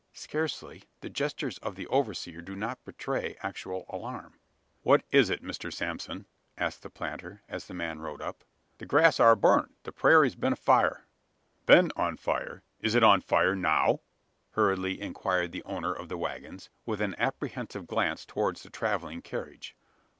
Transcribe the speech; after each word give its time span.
Scarcely: 0.13 0.85
the 1.01 1.11
gestures 1.11 1.59
of 1.59 1.75
the 1.75 1.85
overseer 1.85 2.41
do 2.41 2.55
not 2.55 2.83
betray 2.85 3.37
actual 3.43 3.85
alarm. 3.87 4.39
"What 4.81 5.03
is 5.11 5.29
it, 5.29 5.43
Mr 5.43 5.71
Sansom?" 5.71 6.25
asked 6.57 6.81
the 6.81 6.89
planter, 6.89 7.43
as 7.47 7.67
the 7.67 7.75
man 7.75 7.99
rode 7.99 8.19
up. 8.19 8.43
"The 8.79 8.87
grass 8.87 9.19
air 9.19 9.35
burnt. 9.35 9.75
The 9.83 9.91
prairy's 9.91 10.33
been 10.33 10.53
afire." 10.53 11.05
"Been 11.67 11.91
on 11.95 12.17
fire! 12.17 12.63
Is 12.79 12.95
it 12.95 13.03
on 13.03 13.21
fire 13.21 13.55
now?" 13.55 13.99
hurriedly 14.53 14.99
inquired 14.99 15.51
the 15.51 15.61
owner 15.65 15.93
of 15.93 16.09
the 16.09 16.17
waggons, 16.17 16.71
with 16.83 16.99
an 16.99 17.13
apprehensive 17.19 17.85
glance 17.85 18.25
towards 18.25 18.63
the 18.63 18.71
travelling 18.71 19.21
carriage. 19.21 19.75